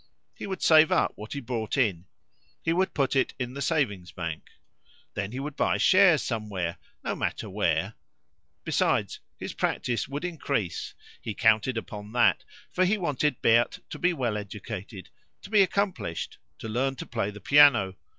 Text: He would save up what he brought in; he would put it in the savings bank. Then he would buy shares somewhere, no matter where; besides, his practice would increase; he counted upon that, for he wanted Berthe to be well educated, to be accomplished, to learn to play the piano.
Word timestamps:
He 0.33 0.47
would 0.47 0.63
save 0.63 0.91
up 0.91 1.11
what 1.15 1.33
he 1.33 1.39
brought 1.39 1.77
in; 1.77 2.05
he 2.63 2.73
would 2.73 2.95
put 2.95 3.15
it 3.15 3.35
in 3.37 3.53
the 3.53 3.61
savings 3.61 4.11
bank. 4.11 4.49
Then 5.13 5.31
he 5.31 5.39
would 5.39 5.55
buy 5.55 5.77
shares 5.77 6.23
somewhere, 6.23 6.77
no 7.03 7.13
matter 7.13 7.47
where; 7.47 7.93
besides, 8.63 9.19
his 9.37 9.53
practice 9.53 10.07
would 10.07 10.25
increase; 10.25 10.95
he 11.21 11.35
counted 11.35 11.77
upon 11.77 12.13
that, 12.13 12.43
for 12.71 12.83
he 12.83 12.97
wanted 12.97 13.43
Berthe 13.43 13.77
to 13.91 13.99
be 13.99 14.11
well 14.11 14.37
educated, 14.37 15.09
to 15.43 15.51
be 15.51 15.61
accomplished, 15.61 16.39
to 16.57 16.67
learn 16.67 16.95
to 16.95 17.05
play 17.05 17.29
the 17.29 17.39
piano. 17.39 17.93